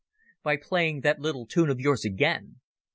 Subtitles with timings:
[0.41, 2.59] "By playing that little tune of yours again.